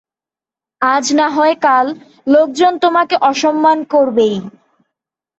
আজ 0.81 1.05
না 1.13 1.27
হয় 1.35 1.55
কাল, 1.65 1.85
লোকজন 2.27 2.73
তোমাকে 2.83 3.15
অসম্মান 3.29 3.79
করবেই। 3.93 4.35